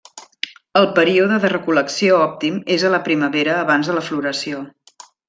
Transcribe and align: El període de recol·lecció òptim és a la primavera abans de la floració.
El 0.79 0.87
període 0.99 1.37
de 1.43 1.51
recol·lecció 1.53 2.17
òptim 2.29 2.57
és 2.79 2.87
a 2.87 2.91
la 2.97 3.03
primavera 3.09 3.59
abans 3.65 3.91
de 3.93 3.97
la 3.99 4.05
floració. 4.11 4.65